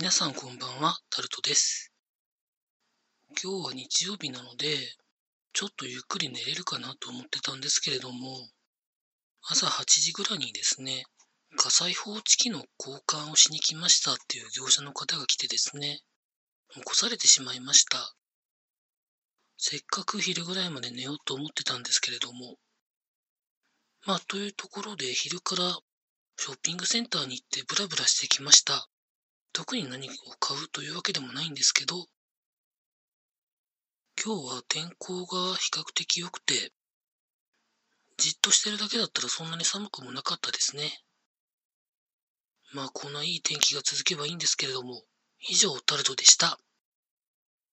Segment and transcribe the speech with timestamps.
[0.00, 1.92] 皆さんこんばんは、タルトです。
[3.42, 4.76] 今日は日曜日なので、
[5.52, 8.48] ちょっとゆっくり寝れるかなと思ってたんですけれども、
[9.42, 11.04] 朝8時ぐらいにですね、
[11.56, 15.98] 火災報知器の交換をしに来ましたっていう業者の方が来てですね、
[16.74, 18.14] 起こされてしまいました。
[19.56, 22.54] せっかく昼ぐらいまで寝ようと思ってたんですけれども、
[24.06, 25.76] まあというところで昼から
[26.36, 28.88] ショッピングセンターに行ってブラブラしてきました。
[29.58, 32.06] 特に何かを買うというわけでもないんですけど、
[34.24, 36.72] 今日は天候が比較的良くて、
[38.18, 41.02] じっとしてるだけだったらそんなに寒くもなかったですね。
[42.72, 45.02] まあこんないい天気が続けばいいんですけれども、
[45.48, 46.60] 以上タルトでした。